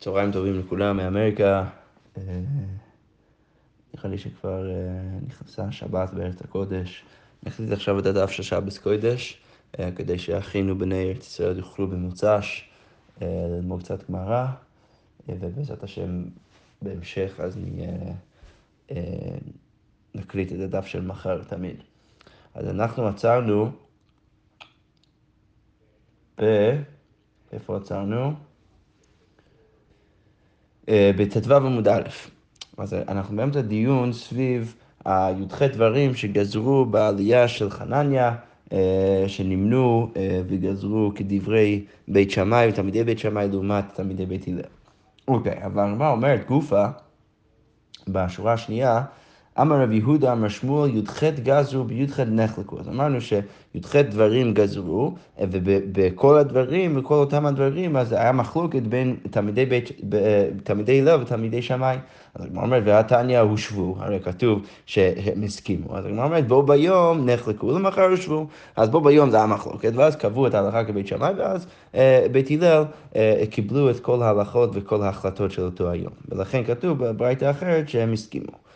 [0.00, 1.64] צהריים טובים לכולם מאמריקה.
[2.16, 2.22] אה,
[3.94, 4.74] נראה לי שכבר אה,
[5.26, 7.04] נכנסה השבת בארץ הקודש.
[7.42, 9.40] נחליט עכשיו את הדף של שבס קודש,
[9.78, 12.68] אה, כדי שאחינו בני ארץ ישראל יוכלו במוצ"ש
[13.20, 14.46] ללמוד קצת גמרא,
[15.28, 16.24] ובעזרת השם
[16.82, 17.58] בהמשך אז
[20.14, 21.76] נקליט את הדף של מחר תמיד.
[22.54, 23.70] אז אנחנו עצרנו
[26.40, 26.44] ב...
[27.52, 28.49] איפה עצרנו?
[30.90, 32.02] אה, בט"ו עמוד א'.
[32.78, 38.34] אז אנחנו באמצע דיון סביב הי"ח דברים שגזרו בעלייה של חנניה,
[38.72, 44.60] אה, שנמנו אה, וגזרו כדברי בית שמאי ותלמידי בית שמאי לעומת תלמידי בית הלל.
[45.28, 46.86] אוקיי, אבל מה אומרת גופה
[48.08, 49.02] בשורה השנייה?
[49.60, 52.80] אמר רב יהודה, אמר שמואל, י"ח גזרו בי"ח נחלקו.
[52.80, 59.66] אז אמרנו שי"ח דברים גזרו, ובכל הדברים, בכל אותם הדברים, אז היה מחלוקת בין תלמידי,
[59.66, 59.90] בית,
[60.64, 61.96] תלמידי הלל ותלמידי שמאי.
[62.34, 65.96] אז הגמרא אומרת, והתניא הושבו, הרי כתוב שהם הסכימו.
[65.96, 68.46] אז הגמרא אומרת, בו ביום נחלקו, למחר הושבו.
[68.76, 72.50] אז בו ביום זה היה מחלוקת, ואז קבעו את ההלכה כבית שמאי, ואז אה, בית
[72.50, 72.84] הלל
[73.16, 76.12] אה, קיבלו את כל ההלכות וכל ההחלטות של אותו היום.
[76.28, 78.70] ולכן כתוב בברייתא אחרת שהם הסכימו.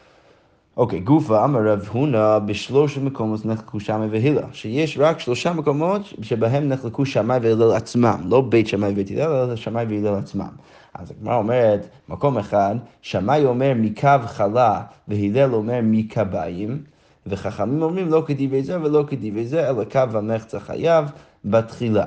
[0.77, 6.69] אוקיי, גופה אמר רב הונא בשלוש מקומות נחלקו שמאי והילל, שיש רק שלושה מקומות שבהם
[6.69, 10.49] נחלקו שמאי והילל עצמם, לא בית שמאי ובית הלל, אלא שמאי והילל עצמם.
[10.95, 16.83] אז הגמרא אומרת, מקום אחד, שמאי אומר מקו חלה והילל אומר מקביים,
[17.27, 21.05] וחכמים אומרים לא כדברי זה ולא כדברי זה, אלא קו המחצה חייב
[21.45, 22.07] בתחילה,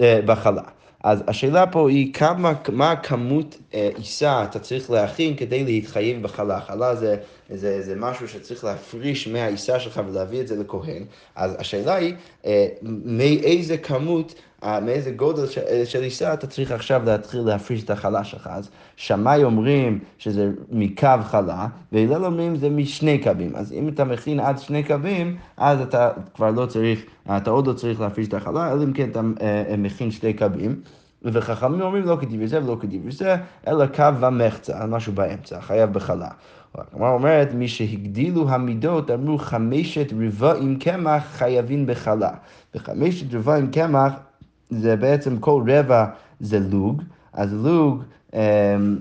[0.00, 0.62] אה, בחלה.
[1.04, 6.60] אז השאלה פה היא כמה, מה כמות אה, עיסה אתה צריך להכין כדי להתחייב בחלה.
[6.60, 7.16] חלה זה,
[7.54, 11.04] זה, זה משהו שצריך להפריש מהעיסה שלך ולהביא את זה לכהן.
[11.36, 12.14] אז השאלה היא
[12.46, 12.66] אה,
[13.04, 15.46] מאיזה כמות אה, מאיזה גודל
[15.84, 18.48] של עיסה אתה צריך עכשיו להתחיל להפריש את החלה שלך.
[18.52, 23.56] אז שמאי אומרים שזה מקו חלה, והלל אומרים זה משני קווים.
[23.56, 27.04] אז אם אתה מכין עד שני קווים, אז אתה כבר לא צריך,
[27.36, 30.80] אתה עוד לא צריך להפריש את החלה, אלא אם כן אתה אה, מכין שני קווים.
[31.22, 33.36] וחכמים אומרים לא כדברי זה ולא כדברי זה,
[33.66, 36.28] אלא קו ומחצה, משהו באמצע, חייב בחלה.
[36.74, 42.30] הגמרא אומרת, מי שהגדילו המידות, אמרו חמשת רבעים קמח חייבים בחלה.
[42.74, 44.12] וחמשת רבעים קמח
[44.70, 46.06] זה בעצם כל רבע
[46.40, 47.02] זה לוג,
[47.32, 48.02] אז לוג,
[48.34, 48.98] אמ,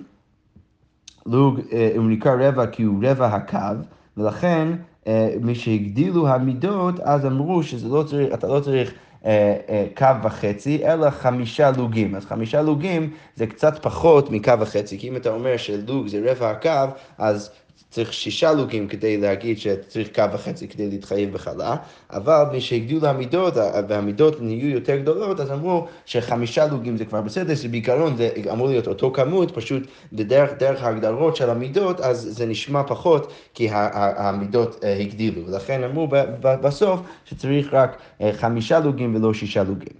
[1.25, 3.81] לוג אה, הוא נקרא רבע כי הוא רבע הקו,
[4.17, 4.67] ולכן
[5.07, 8.94] אה, מי שהגדילו המידות, אז אמרו שאתה לא צריך, לא צריך
[9.25, 12.16] אה, קו וחצי, אלא חמישה לוגים.
[12.16, 16.50] אז חמישה לוגים זה קצת פחות מקו וחצי, כי אם אתה אומר שלוג זה רבע
[16.50, 17.51] הקו, אז
[17.89, 21.75] צריך שישה לוגים כדי להגיד שצריך קו וחצי כדי להתחייב בחלה,
[22.11, 23.53] אבל משהגדילו המידות
[23.87, 28.87] והמידות נהיו יותר גדולות, אז אמרו שחמישה לוגים זה כבר בסדר, שבעיקרון זה אמור להיות
[28.87, 29.83] אותו כמות, פשוט
[30.13, 36.07] בדרך דרך ההגדרות של המידות, אז זה נשמע פחות כי המידות אה, הגדילו, ולכן אמרו
[36.41, 39.93] בסוף שצריך רק אה, חמישה לוגים ולא שישה לוגים.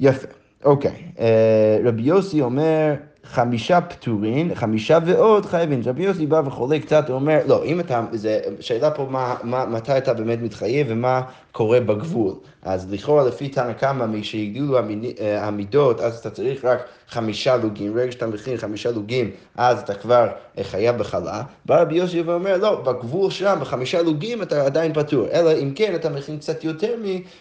[0.00, 0.26] יפה,
[0.64, 1.02] אוקיי.
[1.18, 2.94] אה, רבי יוסי אומר...
[3.32, 5.80] חמישה פטורין, חמישה ועוד חייבים.
[5.84, 9.66] רבי יוסי בא וחולה קצת, הוא אומר, לא, אם אתה, זה שאלה פה מה, מה,
[9.66, 11.22] מתי אתה באמת מתחייב ומה
[11.52, 12.34] קורה בגבול.
[12.62, 16.78] אז לכאורה לפי תנא קמא, משהגדילו אה, המידות, אז אתה צריך רק
[17.08, 17.94] חמישה לוגים.
[17.94, 20.28] ברגע שאתה מכין חמישה לוגים, אז אתה כבר
[20.58, 21.42] אה, חייב בחלה.
[21.66, 25.26] בא רבי יוסי ואומר, לא, בגבול שם, בחמישה לוגים אתה עדיין פטור.
[25.32, 26.94] אלא אם כן אתה מכין קצת יותר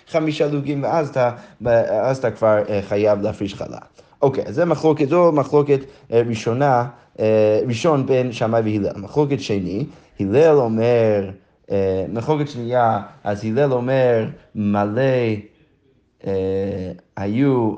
[0.10, 1.32] מחמישה לוגים, ואז אתה,
[2.12, 3.80] אתה כבר אה, חייב להפריש חלה.
[4.22, 5.80] אוקיי, אז זה מחלוקת, זו מחלוקת
[6.12, 6.88] אה, ראשונה,
[7.20, 9.02] אה, ראשון בין שמאי והלל.
[9.02, 9.86] מחלוקת שני,
[10.20, 11.30] הלל אומר,
[11.72, 14.26] אה, מחלוקת שנייה, אז הלל אומר
[14.56, 15.02] מלא
[17.18, 17.76] היו...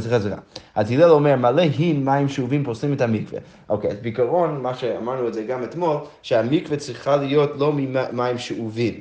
[0.00, 0.36] סליחה, סליחה.
[0.74, 3.40] אז הלל אומר, מלא הין מים שאובים פוסלים את המקווה.
[3.68, 8.94] אוקיי, אז בעיקרון, מה שאמרנו את זה גם אתמול, שהמקווה צריכה להיות לא ממים שאובים,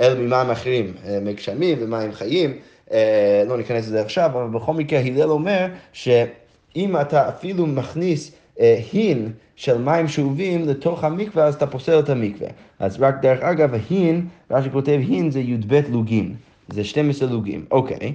[0.00, 2.56] אלא ממים אחרים, מגשמים ומים חיים.
[2.92, 8.80] אה, לא ניכנס לזה עכשיו, אבל בכל מקרה הלל אומר שאם אתה אפילו מכניס אה,
[8.92, 12.48] הין של מים שאובים לתוך המקווה, אז אתה פוסל את המקווה.
[12.78, 16.34] אז רק דרך אגב, הין, רש"י כותב הין זה י"ב לוגין,
[16.68, 18.14] זה 12 לוגים, אוקיי.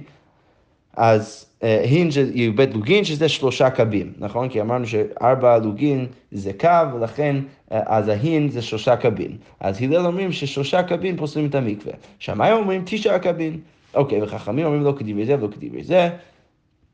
[0.96, 4.48] אז אה, הין זה י"ב לוגין, שזה שלושה קבים, נכון?
[4.48, 7.36] כי אמרנו שארבע לוגין זה קו, ולכן
[7.70, 9.36] אז ההין זה שלושה קבים.
[9.60, 11.92] אז הלל אומרים ששלושה קבים פוסלים את המקווה.
[12.18, 13.60] שמאי אומרים תשעה קבים.
[13.94, 16.10] אוקיי, וחכמים אומרים לא כדברי זה ולא כדברי זה.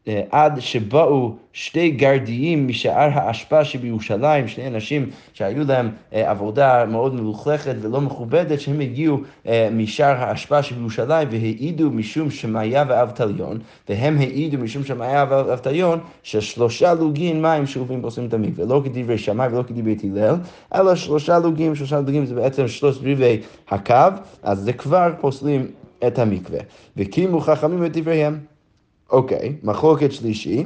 [0.08, 7.14] אה, עד שבאו שתי גרדיים משאר האשפה שבירושלים, שני אנשים שהיו להם אה, עבודה מאוד
[7.14, 13.58] מלוכלכת ולא מכובדת, שהם הגיעו אה, משאר האשפה שבירושלים והעידו משום שמאיה ואבטליון,
[13.88, 19.48] והם העידו משום שמאיה ואבטליון ששלושה לוגין מים שאובים ועושים את המקווה, לא כדברי שמאי
[19.48, 20.36] ולא כדברי הלל,
[20.74, 23.94] אלא שלושה לוגים, שלושה לוגים זה בעצם שלושת רבעי הקו,
[24.42, 25.66] אז זה כבר פוסלים
[26.06, 26.60] את המקווה.
[26.96, 28.38] וקימו חכמים את דבריהם.
[29.10, 30.64] אוקיי, מחלוקת שלישי.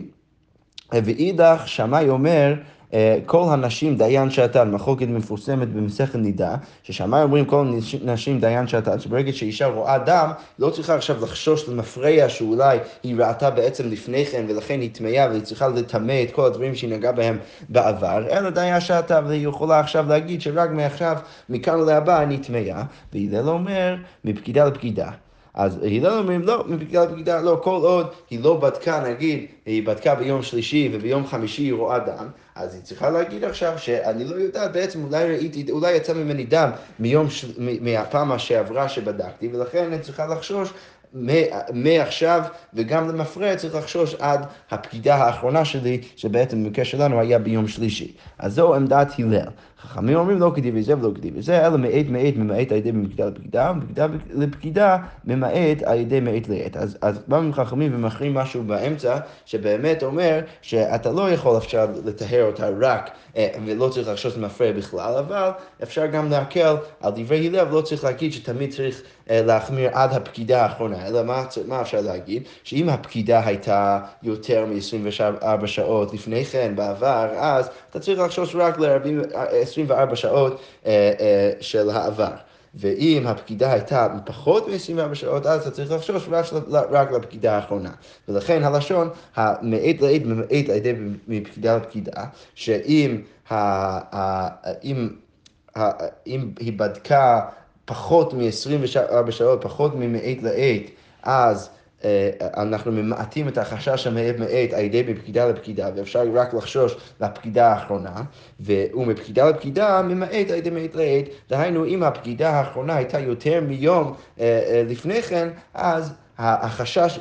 [0.92, 2.54] ואידך שמאי אומר,
[2.94, 7.66] אה, כל הנשים דיין שעתן, מחלוקת מפורסמת במסכת נידה, ששמאי אומרים כל
[8.02, 13.50] הנשים דיין שעתן, שברגע שאישה רואה דם, לא צריכה עכשיו לחשוש למפרע שאולי היא ראתה
[13.50, 17.38] בעצם לפני כן ולכן היא טמאה והיא צריכה לטמא את כל הדברים שהיא נגעה בהם
[17.69, 21.16] בעבר, אלא דיין שעתה והיא יכולה עכשיו להגיד שרק מעכשיו,
[21.48, 22.82] מכאן להבא אני טמאה,
[23.12, 25.10] והלל אומר מפקידה לפקידה.
[25.54, 30.14] אז הלל אומרים, לא, מבגידה לבגידה, לא, כל עוד היא לא בדקה, נגיד, היא בדקה
[30.14, 34.72] ביום שלישי וביום חמישי היא רואה דם, אז היא צריכה להגיד עכשיו שאני לא יודעת,
[34.72, 37.26] בעצם אולי ראיתי, אולי יצא ממני דם מיום,
[37.80, 40.72] מהפעם שעברה שבדקתי, ולכן אני צריכה לחשוש
[41.72, 42.42] מעכשיו
[42.74, 48.12] וגם למפרע צריך לחשוש עד הפקידה האחרונה שלי, שבעצם במקרה שלנו היה ביום שלישי.
[48.38, 49.48] אז זו עמדת הלל.
[49.84, 53.26] חכמים אומרים לא כתיב וזה ולא כתיב וזה, אלא מעט מעט ממעט על ידי מפקידה
[53.26, 56.76] לפקידה, ומפקידה לפקידה ממעט על ידי מעט לעת.
[56.76, 62.69] אז, אז באו חכמים ומכריעים משהו באמצע, שבאמת אומר שאתה לא יכול אפשר לטהר אותה
[62.81, 65.50] רק, אה, ולא צריך לחשוש למפרע בכלל, אבל
[65.82, 70.62] אפשר גם להקל על דברי הלל, ולא צריך להגיד שתמיד צריך אה, להחמיר עד הפקידה
[70.62, 72.42] האחרונה, אלא מה, מה אפשר להגיד?
[72.64, 79.73] שאם הפקידה הייתה יותר מ-24 שעות לפני כן, בעבר, אז אתה צריך לחשוש רק ל-24
[80.14, 82.30] שעות אה, אה, של העבר.
[82.74, 86.28] ואם הפקידה הייתה פחות מ-24 שעות, אז אתה צריך לחשוש
[86.70, 87.90] רק, רק לפקידה האחרונה.
[88.28, 90.92] ולכן הלשון, המעט לעד ממעט על ידי
[91.28, 92.24] מפקידה לפקידה,
[92.54, 93.54] שאם ה,
[94.16, 94.48] ה,
[94.84, 95.08] אם,
[95.76, 95.90] ה,
[96.26, 97.40] אם היא בדקה
[97.84, 100.82] פחות מ-24 שעות, פחות ממעט לעת,
[101.22, 101.70] אז
[102.56, 108.22] אנחנו ממעטים את החשש מעט על ידי מפקידה לפקידה, ואפשר רק לחשוש לפקידה האחרונה,
[108.60, 114.44] ומפקידה לפקידה ממעט על ידי מעט לעת, דהיינו אם הפקידה האחרונה הייתה יותר מיום אה,
[114.44, 117.18] אה, לפני כן, אז החשש,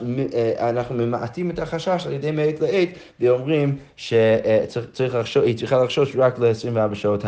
[0.60, 2.90] אנחנו ממעטים את החשש על ידי מעת לעת
[3.20, 7.24] ואומרים שהיא צריכה לחשוש רק ל-24 שעות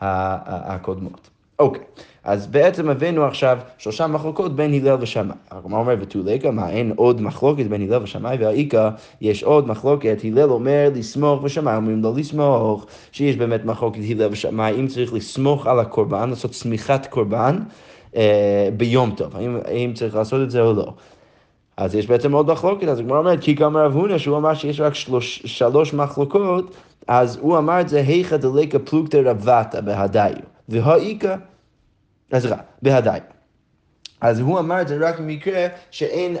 [0.00, 1.35] הקודמות.
[1.58, 1.82] אוקיי.
[2.24, 5.36] אז בעצם הבאנו עכשיו שלושה מחלוקות בין הלל ושמאי.
[5.50, 8.88] הגמרא אומר ותולקה, מה אין עוד מחלוקת בין הלל ושמאי והאיכא,
[9.20, 14.80] יש עוד מחלוקת, הלל אומר לסמוך ושמאי אומרים לא לסמוך, שיש באמת מחלוקת הלל ושמאי,
[14.80, 17.58] אם צריך לסמוך על הקורבן, לעשות צמיחת קורבן
[18.16, 20.92] אה, ביום טוב, האם, האם צריך לעשות את זה או לא.
[21.76, 24.80] אז יש בעצם עוד מחלוקת, אז הגמרא אומרת, כי גם רב הונא, שהוא אמר שיש
[24.80, 26.76] רק שלוש, שלוש מחלוקות,
[27.08, 31.36] אז הוא אמר את זה, היכא דליקה פלוגתא רבתא בהדיו, והאיכא
[32.32, 33.20] אז רע, בהדיי.
[34.20, 36.36] אז הוא אמר את זה רק במקרה שאין,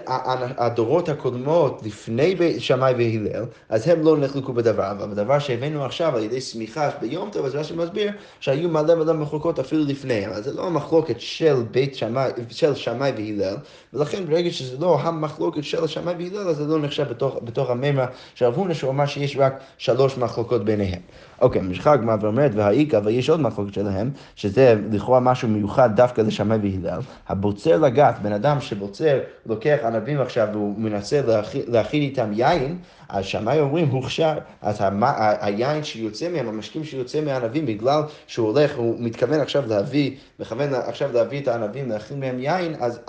[0.56, 6.22] הדורות הקודמות לפני שמאי והלל, אז הם לא נחלקו בדבר, אבל בדבר שהבאנו עכשיו על
[6.22, 10.52] ידי סמיכה ביום טוב, אז רש"י מסביר שהיו מלא מלא מחלוקות אפילו לפני, אבל זה
[10.52, 13.56] לא המחלוקת של בית שמאי, של שמאי והלל,
[13.94, 18.06] ולכן ברגע שזה לא המחלוקת של שמאי והלל, אז זה לא נחשב בתוך, בתוך הממרה
[18.34, 21.00] של רב הונא, שהוא אמר שיש רק שלוש מחלוקות ביניהם.
[21.40, 26.58] אוקיי, ממשיכה הגמרא ואומרת, והאיכא, ויש עוד מחלוקת שלהם, שזה לכאורה משהו מיוחד דווקא לשמאי
[26.62, 27.00] והלל,
[27.66, 31.20] הבוצר לגת, בן אדם שבוצר, לוקח ענבים עכשיו והוא מנסה
[31.66, 32.78] להכין איתם יין,
[33.08, 34.82] אז שמאי אומרים הוכשר, אז
[35.40, 40.10] היין שיוצא מהם, המשקים שיוצא מהענבים, בגלל שהוא הולך, הוא מתכוון עכשיו להביא,
[40.40, 43.00] מכוון עכשיו להביא את הענבים, להכין מהם יין, אז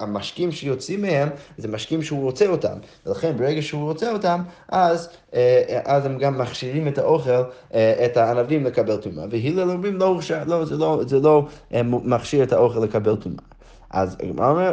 [0.00, 2.78] המשקים שיוצאים מהם, זה משקים שהוא רוצה אותם.
[3.06, 7.42] ולכן ברגע שהוא רוצה אותם, אז, אה, אז הם גם מכשירים את האוכל,
[7.74, 9.24] אה, את הענבים לקבל טומאה.
[9.30, 13.49] והילל אומרים לא הוכשר, לא, זה לא, זה לא אה, מכשיר את האוכל לקבל טומאה.
[13.90, 14.16] אז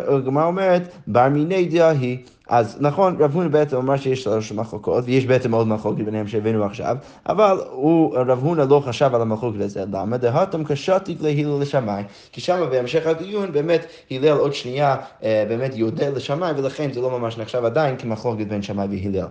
[0.07, 2.17] הגמרא אומרת, בר מיני דעה היא,
[2.49, 6.63] אז נכון, רב הונא בעצם אמר שיש שלוש מחלוקות, ויש בעצם עוד מחלוקת ביניהם שהבאנו
[6.63, 6.97] עכשיו,
[7.29, 10.17] אבל הוא, רב הונא לא חשב על המחלוקת הזה, למה?
[10.17, 16.09] דהתם קשתיק להילל לשמאי, כי שם בהמשך הדיון באמת הלל עוד שנייה אה, באמת יודה
[16.09, 19.27] לשמאי, ולכן זה לא ממש נחשב עדיין כמחלוקת בין שמאי והלל.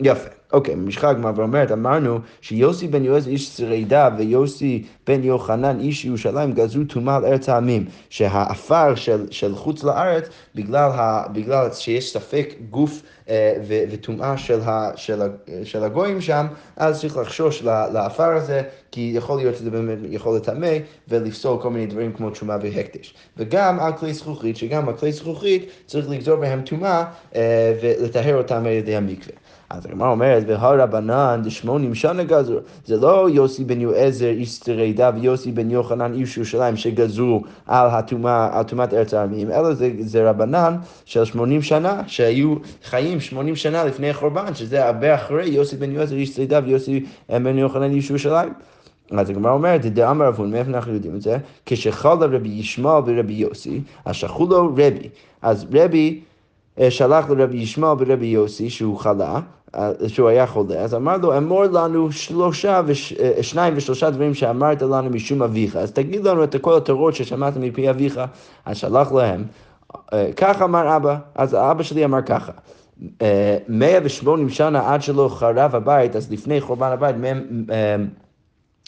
[0.00, 0.28] יפה.
[0.52, 6.52] אוקיי, משחק הגמרא ואומרת, אמרנו שיוסי בן יועז איש שרידה ויוסי בן יוחנן איש ירושלים
[6.52, 12.54] גזרו טומאה על ארץ העמים, שהעפר של, של חוץ לארץ, בגלל, ה, בגלל שיש ספק
[12.70, 13.54] גוף אה,
[13.90, 14.60] וטומאה של,
[14.96, 15.22] של,
[15.64, 16.46] של הגויים שם,
[16.76, 20.76] אז צריך לחשוש לעפר הזה, כי יכול להיות שזה באמת יכול לטמא
[21.08, 23.14] ולפסול כל מיני דברים כמו תשומה והקדש.
[23.36, 28.56] וגם על כלי זכוכית, שגם על כלי זכוכית צריך לגזור בהם טומאה אה, ולטהר אותם
[28.56, 29.41] על ידי המקווה.
[29.72, 32.58] אז הגמרא אומרת, והרבנן דשמונים שנה גזרו.
[32.84, 37.90] זה לא יוסי בן יועזר איש שרידה ויוסי בן יוחנן איש ירושלים שגזרו על
[38.66, 44.10] טומאת ארץ העמים, אלא זה, זה רבנן של 80 שנה שהיו חיים 80 שנה לפני
[44.10, 48.52] החורבן, שזה הרבה אחרי יוסי בן יועזר איש שרידה ויוסי בן יוחנן איש ירושלים.
[49.10, 51.38] אז הגמרא אומרת, דאמר רבון, מאיפה אנחנו יודעים את זה?
[51.66, 55.08] כשחלה רבי ישמעאל ורבי יוסי, אז שלחו לו רבי.
[55.42, 56.20] אז רבי
[56.80, 59.40] אה, שלח לרבי ישמעאל ורבי יוסי שהוא חלה, אה,
[60.08, 64.82] שהוא היה חולה, אז אמר לו, אמור לנו שלושה, וש, אה, שניים ושלושה דברים שאמרת
[64.82, 68.20] לנו משום אביך, אז תגיד לנו את כל התורות ששמעת מפי אביך.
[68.66, 69.44] אז שלח להם,
[70.36, 72.52] כך אמר אבא, אז אבא שלי אמר ככה.
[73.68, 77.16] 180 שנה עד שלא חרב הבית, אז לפני חורבן הבית,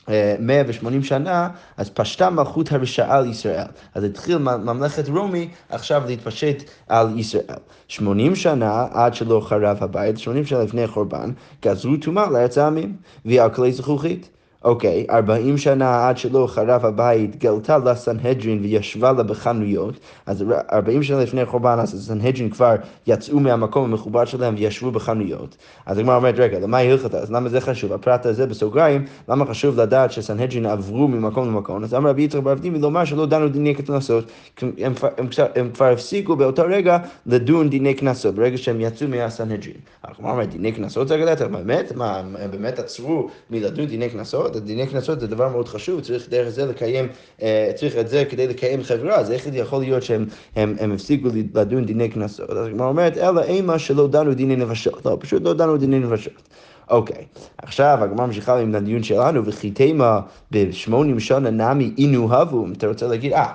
[0.09, 3.67] 180 שנה, אז פשטה מלכות הרשעה על ישראל.
[3.95, 7.59] אז התחיל ממלכת רומי עכשיו להתפשט על ישראל.
[7.89, 11.33] 80 שנה עד שלא חרב הבית, 80 שנה לפני החורבן,
[11.63, 14.34] גזרו טומאה לארץ העמים, ועל כלי זכוכית.
[14.65, 19.95] אוקיי, 40 שנה עד שלא חרב הבית, גלתה לסנהדרין וישבה לה בחנויות,
[20.27, 22.75] אז 40 שנה לפני החורבן, אז הסנהדרין כבר
[23.07, 25.57] יצאו מהמקום המכובד שלהם וישבו בחנויות.
[25.87, 27.19] אז הגמרא אומרת, רגע, למה היא הלכתה?
[27.19, 27.93] אז למה זה חשוב?
[27.93, 31.85] הפרט הזה בסוגריים, למה חשוב לדעת שסנהדרין עברו ממקום למקום?
[31.85, 34.25] אז אמר רבי יצחק ברב דימי לומר שלא דנו דיני קנסות,
[34.63, 39.77] הם, הם, הם, הם כבר הפסיקו באותו רגע לדון דיני קנסות, ברגע שהם יצאו מהסנהדרין.
[40.05, 41.93] הגמרא אומרת, דיני קנסות זה אגדת, באמת?
[41.97, 44.11] מה, הם באמת עצרו מלדון דיני
[44.55, 44.67] קנסות?
[44.67, 47.09] דיני קנסות זה דבר מאוד חשוב, צריך דרך זה לקיים,
[47.43, 50.93] אה, צריך את זה כדי לקיים חברה, אז איך זה יכול להיות שהם הם, הם
[50.93, 52.51] הפסיקו לדון דיני קנסות?
[52.51, 56.43] אז הגמרא אומרת, אלא אימה שלא דנו דיני נפשות, לא, פשוט לא דנו דיני נפשות.
[56.91, 57.25] אוקיי,
[57.59, 60.21] עכשיו הגמרא ממשיכה עם הדיון שלנו, וכי תימה
[60.51, 63.53] בשמונים שנה נמי אינו הבו, אתה רוצה להגיד, אה,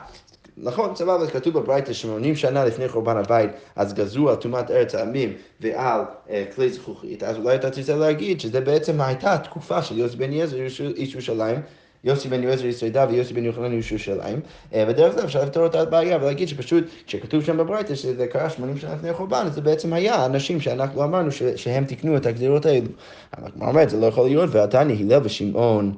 [0.62, 5.34] נכון, סבבה, כתוב בברייתא 80 שנה לפני חורבן הבית, אז גזרו על טומאת ארץ העמים
[5.60, 10.18] ועל אה, כלי זכוכית, אז אולי אתה תרצה להגיד שזה בעצם הייתה התקופה של יוסי
[10.18, 10.58] בן יעזר
[10.96, 11.62] איש ירושלים.
[12.04, 14.40] יוסי בן יועזר יסוידה ויוסי בן יוחנן ירושלים,
[14.74, 18.78] אה, ודרך זה אפשר לפתור את הבעיה ולהגיד שפשוט כשכתוב שם בברייתא שזה קרה 80
[18.78, 22.88] שנה לפני החורבן, זה בעצם היה אנשים שאנחנו אמרנו שהם תיקנו את הגזירות האלו.
[23.34, 25.96] הגמרא אומרת, זה לא יכול להיות, ועתני הלל ושמעון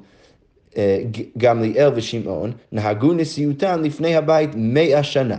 [1.38, 5.38] גמליאל ושמעון נהגו נשיאותן לפני הבית מאה שנה.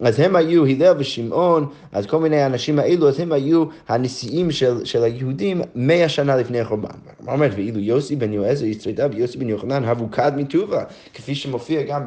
[0.00, 4.84] אז הם היו הלל ושמעון, אז כל מיני האנשים האלו, אז הם היו הנשיאים של,
[4.84, 6.88] של היהודים מאה שנה לפני החורבן.
[7.20, 11.82] מה אומרת, ואילו יוסי בן יועזר יצרידה ויוסי בן יוחנן הבו כד מטובה, כפי שמופיע
[11.82, 12.02] גם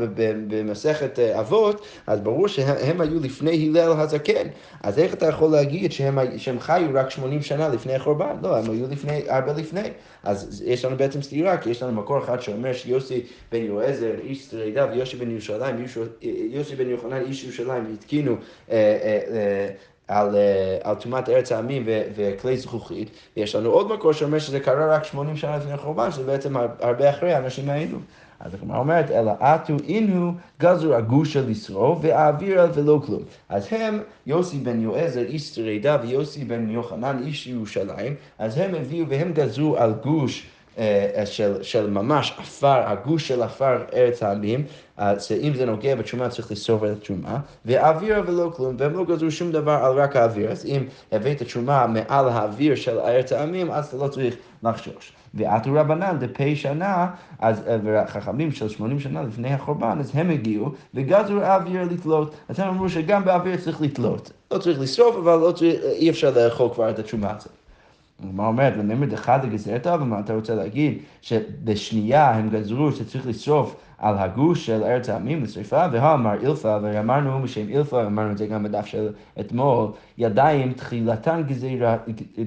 [0.48, 4.48] במסכת אה, אבות, אז ברור שהם היו לפני הלל הזקן.
[4.84, 8.36] אז איך אתה יכול להגיד שהם, שהם חיו רק 80 שנה לפני החורבן?
[8.44, 9.90] לא, הם היו לפני, הרבה לפני.
[10.24, 13.22] אז יש לנו בעצם סתירה, כי יש לנו מקור אחד שאומר שיוסי
[13.52, 15.86] בן יועזר, איש שרידה, ויוסי בן ירושלים,
[16.50, 18.32] יוסי בן יוחנן, איש ירושלים, התקינו
[18.72, 19.70] אה, אה, אה,
[20.08, 20.36] על,
[20.84, 21.84] על טומאת ארץ העמים
[22.16, 26.24] וכלי זכוכית, ויש לנו עוד מקור שאומר שזה קרה רק 80 שנה לפני החורבן, שזה
[26.24, 27.98] בעצם הרבה אחרי האנשים האלו.
[28.40, 33.22] אז הגמרא אומרת, אלא עטו אינו גזרו הגושה לשרוף ואעביר ולא כלום.
[33.50, 39.10] אז הם, יוסי בן יועזר איש שרידה ויוסי בן יוחנן איש ירושלים, אז הם הביאו
[39.10, 44.64] והם גזרו על גוש אה, של, של ממש עפר, הגוש של עפר ארץ העמים,
[45.20, 49.52] שאם זה נוגע בתשומה צריך לשרוף את התשומה, ואוויר ולא כלום, והם לא גזרו שום
[49.52, 53.98] דבר על רק האוויר, אז אם הבאת תשומה מעל האוויר של ארץ העמים, אז אתה
[53.98, 55.14] לא צריך לחשוש.
[55.34, 57.08] ועטו רבנן דפי שנה,
[57.40, 57.64] אז
[58.08, 62.36] חכמים של 80 שנה לפני החורבן, אז הם הגיעו וגזרו אוויר לתלות.
[62.50, 64.32] אז הם אמרו שגם באוויר צריך לתלות.
[64.52, 67.59] לא צריך לשרוף, אבל לא צריך, אי אפשר לאכול כבר את התשומה הזאת.
[68.24, 70.98] מה אומרת, לממר דחד לגזרת, אבל מה אתה רוצה להגיד?
[71.22, 77.70] שבשנייה הם גזרו שצריך לשרוף על הגוש של ארץ העמים לשרפה, והאמר אילפה, ואמרנו בשם
[77.70, 79.10] אילפה, אמרנו את זה גם בדף של
[79.40, 81.98] אתמול, ידיים תחילתן גזירה,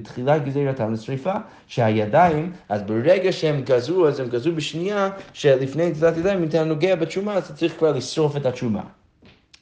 [0.03, 1.33] תחילת גזירתן לשרפה,
[1.67, 6.95] שהידיים, אז ברגע שהם גזרו, אז הם גזרו בשנייה, שלפני נטילת ידיים, אם אתה נוגע
[6.95, 8.83] בתשומה, אז אתה צריך כבר לשרוף את התשומה.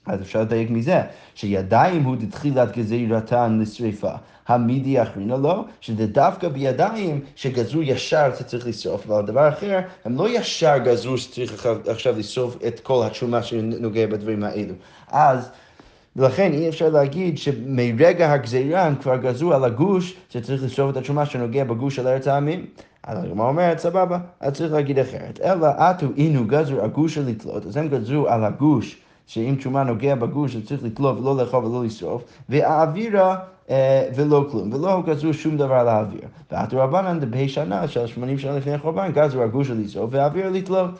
[0.05, 1.01] אז אפשר לדייק מזה,
[1.35, 4.11] שידיים הוא תחילת גזירתן לשרפה.
[4.47, 10.15] המידי אחרינה לא, שזה דווקא בידיים שגזרו ישר אתה צריך לשרוף, אבל דבר אחר, הם
[10.15, 14.73] לא ישר גזרו שצריך עכשיו לשרוף את כל התשומה שנוגע בדברים האלו.
[15.11, 15.49] אז
[16.15, 21.25] ולכן אי אפשר להגיד שמרגע הגזירה הם כבר גזרו על הגוש שצריך לשרוף את התשומה
[21.25, 22.65] שנוגע בגוש של ארץ העמים.
[23.03, 25.39] אז הגמרא אומרת, סבבה, אז צריך להגיד אחרת.
[25.43, 28.97] אלא עטו אינו גזרו הגוש לתלות, אז הם גזרו על הגוש
[29.27, 33.35] שאם תשומה נוגע בגוש שצריך לתלות ולא לאכול ולא לשרוף, והאווירה
[33.69, 36.21] אה, ולא כלום, ולא גזרו שום דבר על האוויר.
[36.51, 40.91] ועתו רבנן דבי שנה של 80 שנה לפני החורבן גזרו הגוש לשרוף והאוויר לתלות.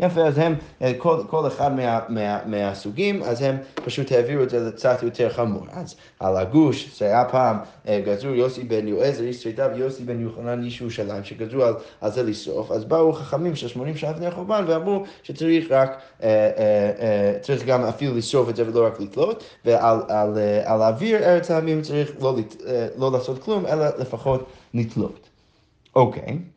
[0.00, 4.50] יפה, אז הם, אה, כל, כל אחד מה, מה, מהסוגים, אז הם פשוט העבירו את
[4.50, 5.66] זה קצת יותר חמור.
[5.72, 7.56] אז על הגוש, זה היה פעם,
[7.88, 12.10] אה, גזרו יוסי בן יועזר, איש שריטה ויוסי בן יוחנן איש ירושלים, שגזרו על, על
[12.10, 16.90] זה לשרוף, אז באו חכמים של 80 שנה לפני החורבן ואמרו שצריך רק, אה, אה,
[17.00, 21.18] אה, צריך גם אפילו לשרוף את זה ולא רק לתלות, ועל על, אה, על האוויר
[21.18, 22.36] ארץ העמים צריך לא,
[22.98, 25.28] לא לעשות כלום, אלא לפחות לתלות.
[25.96, 26.26] אוקיי.
[26.26, 26.53] אבל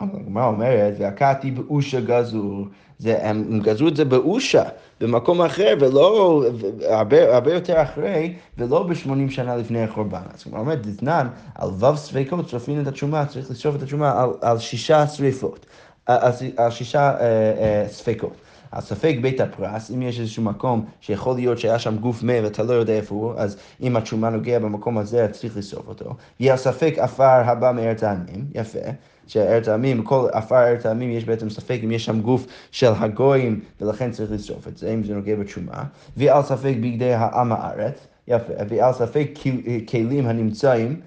[0.00, 2.66] הגמרא אומרת, והקעתי באושה גזור,
[2.98, 4.62] זה, הם, גזרו את זה באושה,
[5.00, 6.44] במקום אחר, ולא,
[6.88, 10.22] הרבה, הרבה יותר אחרי, ולא בשמונים שנה לפני החורבן.
[10.34, 14.30] אז הוא אומר, דתנן, על ו' ספקות שורפים את התשומה, צריך לשרוף את התשומה על,
[14.40, 15.66] על שישה שריפות,
[16.06, 18.34] על, על שישה אה, אה, ספקות.
[18.72, 22.62] על ספק בית הפרס, אם יש איזשהו מקום שיכול להיות שהיה שם גוף מת ואתה
[22.62, 26.14] לא יודע איפה הוא, אז אם התרומה נוגע במקום הזה, צריך לשרוף אותו.
[26.40, 28.78] יהיה ספק עפר הבא מארץ העמים, יפה.
[29.28, 33.60] שארץ העמים, כל עפר ארץ העמים יש בעצם ספק אם יש שם גוף של הגויים,
[33.80, 35.84] ולכן צריך לשרוף את זה, אם זה נוגע בתרומה.
[36.16, 39.28] ועל ספק בגדי העם הארץ, יפה, ועל ספק
[39.88, 41.00] כלים הנמצאים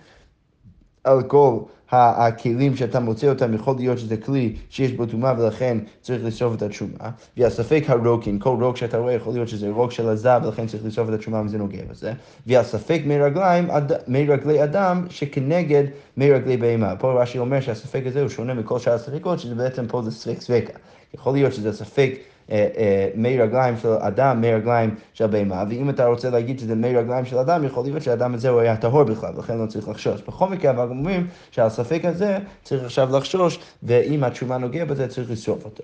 [1.04, 1.60] על כל
[1.92, 6.62] הכלים שאתה מוצא אותם, יכול להיות שזה כלי שיש בו טומאה ולכן צריך לשרוף את
[6.62, 7.10] התרומה.
[7.38, 11.10] והספק הרוקין, כל רוק שאתה רואה יכול להיות שזה רוק של הזב ולכן צריך לשרוף
[11.10, 12.14] את התרומה וזה נוגע בזה.
[12.48, 13.68] והספק מי רגליים,
[14.08, 15.84] מי רגלי אדם שכנגד
[16.18, 16.96] מי רגלי בהמה.
[16.96, 20.42] פה רש"י אומר שהספק הזה הוא שונה מכל שאר הספקות, שזה בעצם פה זה ספק
[20.42, 20.74] ספקה.
[21.14, 22.14] יכול להיות שזה ספק
[23.16, 27.26] מי רגליים של אדם, מי רגליים של בהמה, ואם אתה רוצה להגיד שזה מי רגליים
[27.26, 30.22] של אדם, יכול להיות שהאדם הזה הוא היה טהור בכלל, לכן לא צריך לחשוש.
[30.22, 35.32] בכל מקרה, אבל אומרים שעל ספק הזה צריך עכשיו לחשוש, ואם התשומה נוגע בזה צריך
[35.32, 35.84] לשרוף אותו.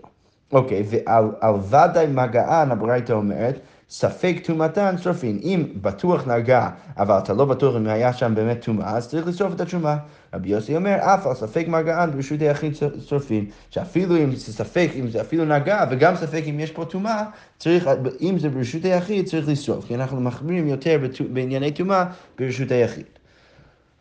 [0.52, 1.26] אוקיי, ועל
[1.70, 3.60] ודאי מגען הברייתא אומרת,
[3.90, 5.40] ספק טומאתן שורפין.
[5.44, 9.54] אם בטוח נגע, אבל אתה לא בטוח אם היה שם באמת טומאה, אז צריך לשרוף
[9.54, 9.98] את התשומה.
[10.34, 12.74] רבי יוסי אומר, אף על ספק מגען ברשות היחיד
[13.08, 17.24] שורפין, שאפילו אם זה ספק, אם זה אפילו נגע, וגם ספק אם יש פה טומאה,
[17.58, 17.90] צריך,
[18.22, 20.98] אם זה ברשות היחיד, צריך לשרוף, כי אנחנו מחמירים יותר
[21.34, 22.06] בענייני טומאה
[22.40, 23.06] ברשות היחיד.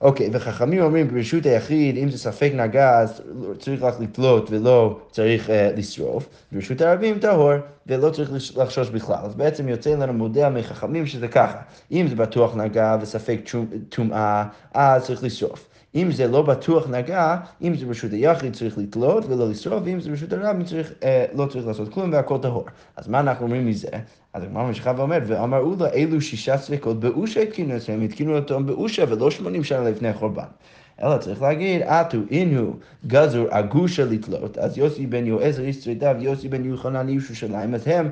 [0.00, 3.23] אוקיי, וחכמים אומרים ברשות היחיד, אם זה ספק נגע, אז
[3.59, 6.29] צריך רק לתלות ולא צריך uh, לשרוף.
[6.53, 7.53] ברשות הרבים טהור,
[7.87, 9.19] ולא צריך לחשוש בכלל.
[9.23, 11.59] אז בעצם יוצא לנו מודל מחכמים שזה ככה.
[11.93, 13.41] אם זה בטוח נגע וספק
[13.88, 15.69] טומאה, אז צריך לשרוף.
[15.95, 20.11] אם זה לא בטוח נגע, אם זה ברשות היחיד צריך לתלות ולא לשרוף, ואם זה
[20.11, 22.65] ברשות הרבים צריך, אה, לא צריך לעשות כלום והכל טהור.
[22.97, 23.89] אז מה אנחנו אומרים מזה?
[24.36, 29.04] אז הגמרא ממשיכה ואומרת, ואמרו לה, אלו שישה ספקות באושה התקינו אצלם, התקינו אותם באושה
[29.08, 30.44] ולא שמונים שנה לפני החורבן.
[31.02, 36.49] אלא צריך להגיד, עטו אינו גזור הגושה לתלות, אז יוסי בן יועזר איש צרידה ויוסי
[36.49, 38.10] בן יוחנן איש ירושלים, אז הם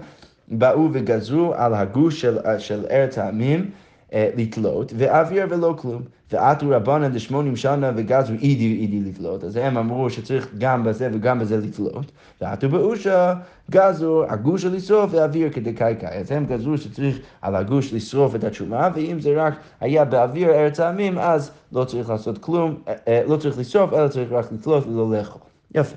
[0.49, 3.71] באו וגזרו על הגוש של, של ארץ העמים.
[4.15, 6.03] אה, לתלות, ואוויר ולא כלום.
[6.33, 11.39] ועטו רבנן לשמונים שנה וגזרו אידי אידי לתלות, אז הם אמרו שצריך גם בזה וגם
[11.39, 13.35] בזה לתלות, ועטו באושה
[13.71, 19.21] גזרו הגוש לשרוף ואוויר כדקאיקאי, אז הם גזרו שצריך על הגוש לשרוף את התשומה, ואם
[19.21, 23.59] זה רק היה באוויר ארץ העמים, אז לא צריך לעשות כלום, אה, אה, לא צריך
[23.59, 25.43] לשרוף, אלא צריך רק לתלות ולא לאכול.
[25.75, 25.97] יפה.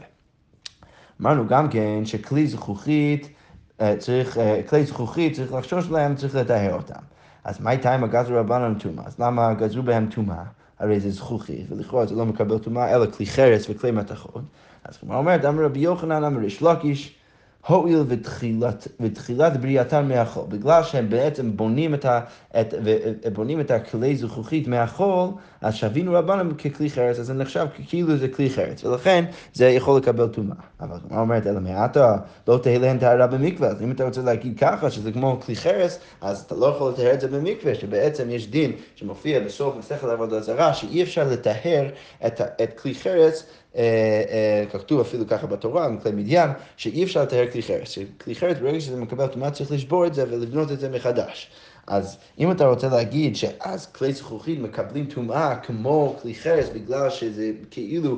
[1.22, 3.30] אמרנו גם כן שכלי זכוכית,
[3.98, 4.38] צריך,
[4.70, 7.00] כלי זכוכית צריך לחשוש להם, צריך לטהר אותם.
[7.48, 9.06] אז מה הייתה עם הגזר רבנן טומאה?
[9.06, 10.44] אז למה גזרו בהם טומאה?
[10.80, 14.42] הרי זה זכוכית, ולכאורה זה לא מקבל טומאה, אלא כלי חרס וכלי מתכות.
[14.84, 17.16] אז כמו אומרת, אמר רבי יוחנן, אמר ריש לקיש,
[17.68, 22.20] הואיל ותחילת, ותחילת בריאתם מהחול, בגלל שהם בעצם בונים את, ה,
[22.60, 22.74] את,
[23.34, 25.30] בונים את הכלי זכוכית מהחול,
[25.62, 29.98] אז שווינו רבנם ככלי חרץ, אז זה נחשב כאילו זה כלי חרץ, ולכן זה יכול
[29.98, 30.56] לקבל טומאה.
[30.80, 34.92] אבל כמו אומרת, אלא מעטה, לא להם טהרה במקווה, אז אם אתה רוצה להגיד ככה,
[34.92, 38.72] שזה כמו כלי חרץ, אז אתה לא יכול לטהר את זה במקווה, שבעצם יש דין
[38.96, 41.90] שמופיע בסוף מסכת עבודה זרה, שאי אפשר לטהר
[42.26, 43.44] את, את כלי חרץ
[43.78, 43.84] אה,
[44.30, 47.90] אה, כתוב אפילו ככה בתורה, מכלי מדיין, שאי אפשר לטהר כלי חרס.
[47.90, 51.52] שכלי חרס, ברגע שזה מקבל טומאה, צריך לשבור את זה ולבנות את זה מחדש.
[51.88, 57.52] אז אם אתה רוצה להגיד שאז כלי זכוכית מקבלים טומאה כמו כלי חרס בגלל שזה
[57.72, 58.18] כאילו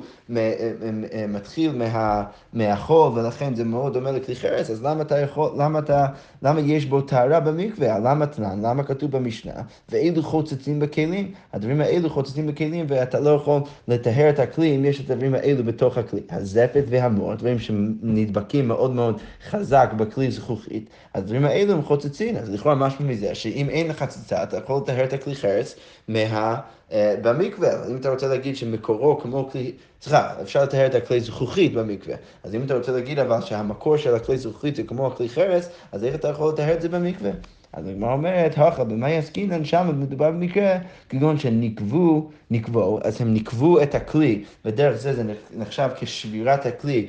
[1.27, 6.05] מתחיל מה, מהחול ולכן זה מאוד דומה לכלי חרס, אז למה אתה יכול, למה אתה,
[6.41, 7.99] למה יש בו טהרה במקווה?
[7.99, 8.65] למה תנן?
[8.65, 9.53] למה כתוב במשנה?
[9.89, 11.31] ואילו חוצצים בכלים?
[11.53, 15.63] הדברים האלו חוצצים בכלים ואתה לא יכול לטהר את הכלי אם יש את הדברים האלו
[15.63, 16.21] בתוך הכלי.
[16.29, 22.75] הזפת והמור, דברים שנדבקים מאוד מאוד חזק בכלי זכוכית, הדברים האלו הם חוצצים, אז לכאורה
[22.75, 25.75] משהו מזה, שאם אין לך ציצה, אתה יכול לטהר את הכלי חרס
[26.07, 26.59] מה...
[26.91, 31.73] אה, במקווה, אם אתה רוצה להגיד שמקורו כמו כלי, סליחה, אפשר לטהר את הכלי זכוכית
[31.73, 35.69] במקווה, אז אם אתה רוצה להגיד אבל שהמקור של הכלי זכוכית זה כמו הכלי חרס,
[35.91, 37.31] אז איך אתה יכול לטהר את זה במקווה?
[37.73, 40.77] אז הגמרא אומרת, הכה במאי עסקינן, שם מדובר במקרה,
[41.09, 47.07] כגון שנקבו, נקבו, אז הם נקבו את הכלי, ודרך זה זה נחשב כשבירת הכלי,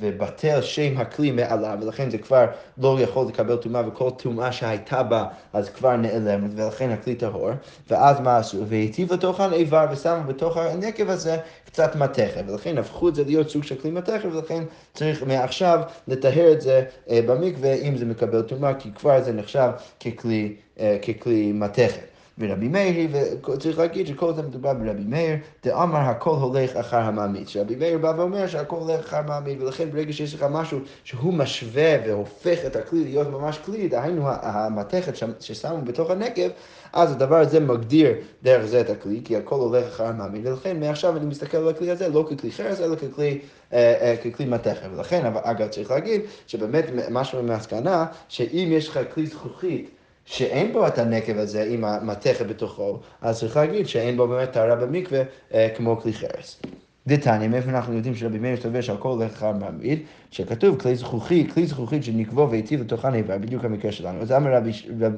[0.00, 2.46] ובטל שם הכלי מעליו, ולכן זה כבר
[2.78, 7.50] לא יכול לקבל טומאה, וכל טומאה שהייתה בה, אז כבר נעלמת, ולכן הכלי טהור.
[7.90, 8.66] ואז מה עשו?
[8.66, 13.64] והטיב לתוך האיבר ושמו בתוך הנקב הזה קצת מתכת, ולכן הפכו את זה להיות סוג
[13.64, 18.74] של כלי מתכת, ולכן צריך מעכשיו לטהר את זה אה, במקווה, אם זה מקבל טומאה,
[18.74, 19.70] כי כבר זה נחשב
[20.00, 22.17] ככלי, אה, ככלי מתכת.
[22.38, 23.10] ורבי מאיר,
[23.48, 27.48] וצריך להגיד שכל זה מדובר ברבי מאיר, דאמר הכל הולך אחר המעמיד.
[27.48, 31.96] שרבי מאיר בא ואומר שהכל הולך אחר המעמיד, ולכן ברגע שיש לך משהו שהוא משווה
[32.06, 36.48] והופך את הכלי להיות ממש כלי, דהיינו המתכת ששמו בתוך הנקב,
[36.92, 41.16] אז הדבר הזה מגדיר דרך זה את הכלי, כי הכל הולך אחר המעמיד, ולכן מעכשיו
[41.16, 43.38] אני מסתכל על הכלי הזה לא ככלי חרס, אלא ככלי,
[43.72, 44.88] אה, אה, ככלי מתכת.
[44.96, 49.90] ולכן, אגב, צריך להגיד שבאמת משהו מהמסקנה, שאם יש לך כלי זכוכית,
[50.30, 54.76] שאין בו את הנקב הזה עם המתכת בתוכו, אז צריך להגיד שאין בו באמת טהרה
[54.76, 55.22] במקווה
[55.54, 56.60] אה, כמו כלי חרס.
[57.06, 59.98] דתניא, מאיפה אנחנו יודעים שרבי מאיר סובר שהכל הולך אחר מעמיד,
[60.30, 64.22] שכתוב כלי זכוכית, כלי זכוכית שנקבו והטיב לתוכן איבר, בדיוק המקרה שלנו.
[64.22, 65.12] אז אמר רבי, רב,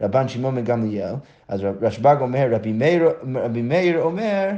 [0.00, 1.14] רבן שמעון מגמליאל,
[1.48, 4.50] אז רשב"ג אומר, רבי מאיר, רבי מאיר אומר,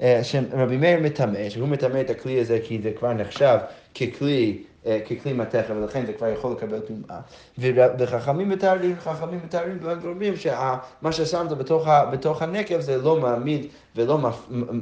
[0.00, 3.58] אה, שרבי מאיר מטמא, שהוא מטמא את הכלי הזה כי זה כבר נחשב
[3.94, 7.20] ככלי ככלי מתכת, ולכן זה כבר יכול לקבל טומאה.
[7.98, 13.66] וחכמים מתארים, חכמים מתארים ואומרים שמה ששמת בתוך, בתוך הנקב זה לא מעמיד
[13.96, 14.18] ולא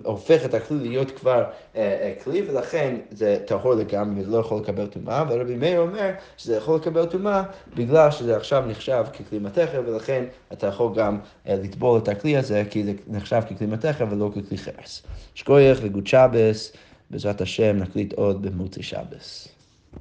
[0.03, 1.45] הופך את הכלי להיות כבר
[1.77, 6.11] אה, אה, כלי, ולכן זה טהור לגמרי וזה לא יכול לקבל טומאה, ורבי מאיר אומר
[6.37, 7.43] שזה יכול לקבל טומאה
[7.75, 12.85] בגלל שזה עכשיו נחשב ככלי מתכת, ולכן אתה יכול גם לטבול את הכלי הזה, כי
[12.85, 15.03] זה נחשב ככלי מתכת ולא ככלי חרס.
[15.35, 16.73] שכוייך וגוד שבס,
[17.11, 19.58] בעזרת השם נקליט עוד במוצאי שבס.